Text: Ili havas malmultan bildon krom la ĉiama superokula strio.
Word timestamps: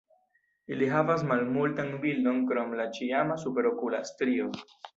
Ili 0.75 0.87
havas 0.93 1.25
malmultan 1.31 1.93
bildon 2.07 2.41
krom 2.53 2.75
la 2.81 2.89
ĉiama 2.97 3.39
superokula 3.45 4.05
strio. 4.13 4.53